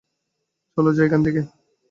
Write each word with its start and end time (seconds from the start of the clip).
চলো 0.77 0.89
যাই 0.95 1.05
এখান 1.07 1.21
থেকে! 1.25 1.41